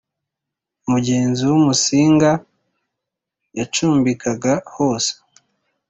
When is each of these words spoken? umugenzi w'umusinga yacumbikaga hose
umugenzi 0.85 1.41
w'umusinga 1.49 2.31
yacumbikaga 3.57 4.53
hose 4.75 5.11